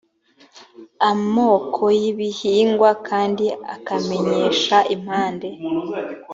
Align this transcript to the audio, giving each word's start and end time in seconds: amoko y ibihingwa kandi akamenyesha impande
amoko 1.09 1.83
y 1.99 2.01
ibihingwa 2.11 2.89
kandi 3.07 3.45
akamenyesha 3.75 4.77
impande 4.95 5.49